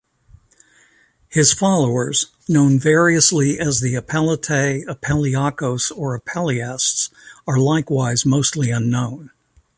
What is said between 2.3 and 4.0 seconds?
known variously as the